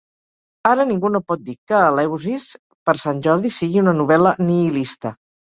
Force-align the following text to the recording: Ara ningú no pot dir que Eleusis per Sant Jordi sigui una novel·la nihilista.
Ara 0.69 0.85
ningú 0.91 1.11
no 1.15 1.21
pot 1.31 1.43
dir 1.49 1.55
que 1.71 1.83
Eleusis 1.89 2.47
per 2.91 2.97
Sant 3.05 3.21
Jordi 3.29 3.55
sigui 3.59 3.85
una 3.85 3.97
novel·la 4.03 4.37
nihilista. 4.49 5.17